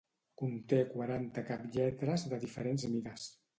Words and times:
Conté 0.41 0.79
quaranta 0.93 1.45
caplletres 1.51 2.27
de 2.35 2.43
diferents 2.47 2.91
mides. 2.97 3.31